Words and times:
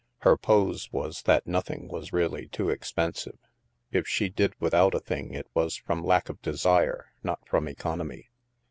Her 0.21 0.35
pose 0.35 0.91
was 0.91 1.21
that 1.25 1.45
nothing 1.45 1.87
was 1.87 2.11
really 2.11 2.47
too 2.47 2.71
expensive; 2.71 3.37
if 3.91 4.07
she 4.07 4.29
did 4.29 4.55
without 4.59 4.95
a 4.95 4.99
thing 4.99 5.35
it 5.35 5.45
was 5.53 5.75
from 5.75 6.03
lack 6.03 6.27
of 6.27 6.41
desire, 6.41 7.13
not 7.21 7.47
from 7.47 7.67
economy. 7.67 8.31